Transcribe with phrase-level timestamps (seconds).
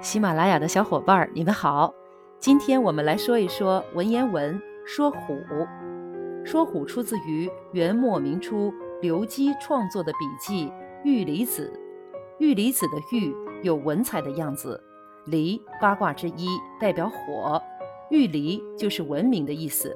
[0.00, 1.92] 喜马拉雅的小伙伴儿，你们好。
[2.38, 5.36] 今天我们来说一说文言文“说虎”。
[6.46, 8.72] 说虎出自于元末明初
[9.02, 10.66] 刘基创作的笔记
[11.02, 11.72] 《玉离子》。
[12.38, 13.34] 玉离子的“玉”
[13.64, 14.80] 有文采的样子
[15.26, 16.46] ，“离”八卦之一，
[16.78, 17.60] 代表火，
[18.10, 19.94] 玉离就是文明的意思。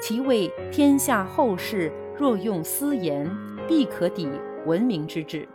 [0.00, 3.28] 其谓天下后世若用私言，
[3.66, 4.30] 必可抵
[4.66, 5.48] 文明之志。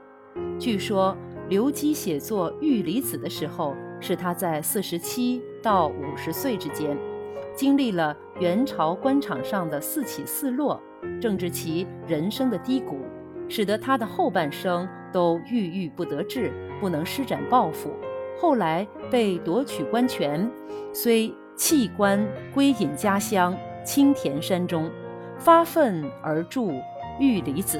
[0.59, 1.15] 据说。
[1.49, 6.97] 刘基写作《玉离子》的时候，是他在四十七到五十岁之间，
[7.55, 10.81] 经历了元朝官场上的四起四落，
[11.21, 12.99] 正值其人生的低谷，
[13.47, 17.93] 使得他的后半生都郁郁不得志，不能施展抱负。
[18.37, 20.51] 后来被夺取官权，
[20.91, 24.91] 虽弃官归隐家乡青田山中，
[25.37, 26.61] 发愤而著
[27.21, 27.77] 《玉离子》。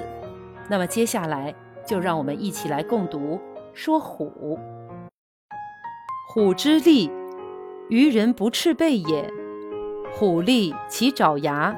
[0.69, 1.53] 那么接下来
[1.85, 3.37] 就让我们一起来共读。
[3.77, 4.57] 说虎，
[6.27, 7.11] 虎之利，
[7.89, 9.31] 于人不赤背也。
[10.11, 11.77] 虎利其爪牙，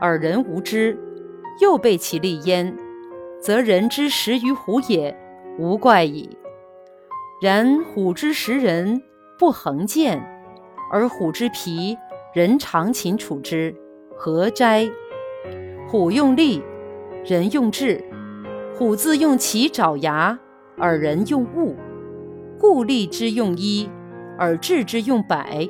[0.00, 0.96] 而人无知，
[1.60, 2.72] 又被其利焉，
[3.42, 5.18] 则人之食于虎也，
[5.58, 6.38] 无怪矣。
[7.42, 9.02] 然虎之食人，
[9.36, 10.24] 不恒见，
[10.92, 11.98] 而虎之皮，
[12.32, 13.74] 人常勤处之，
[14.16, 14.88] 何哉？
[15.88, 16.62] 虎用力，
[17.24, 18.00] 人用智。
[18.78, 20.38] 虎自用其爪牙。
[20.80, 21.76] 而人用物，
[22.58, 23.88] 故利之用一，
[24.38, 25.68] 而智之用百；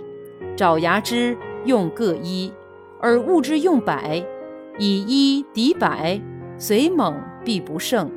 [0.57, 2.53] 爪牙之用各一，
[3.01, 4.25] 而物之用百。
[4.79, 6.19] 以一敌百，
[6.57, 8.11] 虽猛必不胜。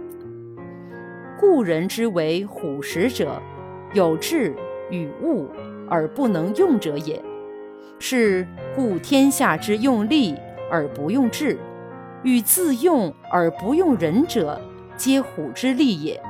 [1.39, 3.41] 故人之为虎食者，
[3.93, 4.53] 有智
[4.89, 5.49] 与物
[5.89, 7.21] 而不能用者也。
[7.99, 10.35] 是故天下之用力
[10.71, 11.57] 而不用智，
[12.23, 14.61] 与自用而不用人者，
[14.95, 16.21] 皆虎之利也。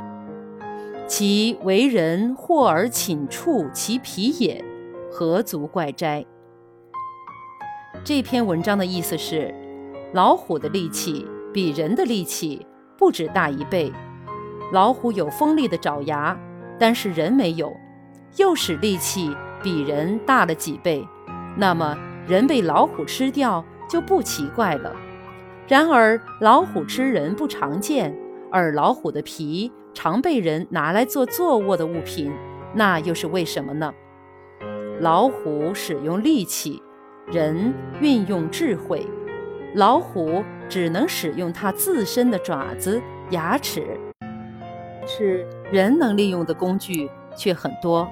[1.16, 4.66] 其为人惑而寝处其皮也，
[5.12, 6.26] 何足怪哉？
[8.04, 9.54] 这篇文章的意思是，
[10.12, 12.66] 老虎的力气比人的力气
[12.98, 13.94] 不止大一倍。
[14.72, 16.36] 老虎有锋利的爪牙，
[16.80, 17.72] 但是人没有，
[18.38, 21.08] 又使力气比人大了几倍。
[21.56, 21.96] 那么
[22.28, 24.92] 人被老虎吃掉就不奇怪了。
[25.68, 28.12] 然而老虎吃人不常见，
[28.54, 29.70] 而老虎的皮。
[29.96, 32.34] 常被人拿来做坐卧的物品，
[32.74, 33.94] 那又是为什么呢？
[35.00, 36.82] 老虎使用力气，
[37.28, 37.72] 人
[38.02, 39.06] 运用智慧。
[39.76, 43.00] 老虎只能使用它自身的爪子、
[43.30, 44.00] 牙齿，
[45.06, 48.08] 是人能利用的工具却很多。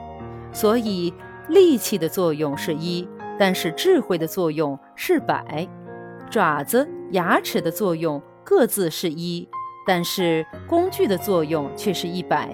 [0.54, 1.12] 所以
[1.50, 3.10] 力气的作用是一，
[3.40, 5.68] 但是智慧的作用是百。
[6.30, 9.50] 爪子、牙齿的作用各自是一。
[9.94, 12.48] 但是工具的作用却是一百，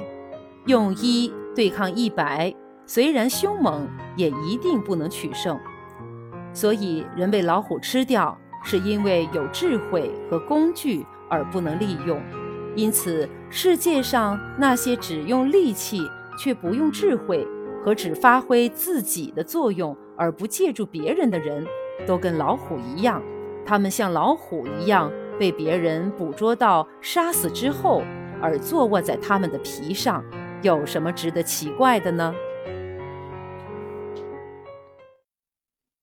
[0.65, 2.51] 用一对抗一百，
[2.87, 5.55] 虽然凶猛，也一定不能取胜。
[6.51, 12.19] 所以人被老虎吃掉，是因为有智慧和工具而不能利用。
[12.75, 16.01] 因此，世界上那些只用力气
[16.39, 17.47] 却不用智慧，
[17.85, 21.63] 和只发挥自己的作用而不借助别人的人，
[22.07, 23.21] 都跟老虎一样。
[23.63, 25.11] 他们像老虎一样。
[25.39, 28.01] 被别人捕捉到、杀死之后，
[28.41, 30.23] 而坐卧在他们的皮上，
[30.61, 32.33] 有什么值得奇怪的呢？